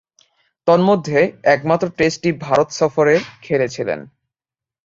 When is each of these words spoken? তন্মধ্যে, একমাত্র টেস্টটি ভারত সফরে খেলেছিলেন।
তন্মধ্যে, 0.67 1.19
একমাত্র 1.45 1.85
টেস্টটি 1.97 2.29
ভারত 2.45 2.69
সফরে 2.71 3.15
খেলেছিলেন। 3.41 3.99